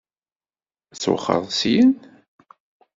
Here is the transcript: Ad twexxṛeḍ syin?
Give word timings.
Ad 0.93 0.97
twexxṛeḍ 0.99 1.47
syin? 1.59 1.89